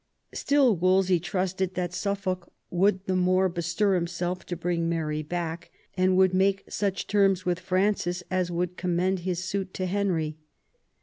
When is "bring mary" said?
4.55-5.21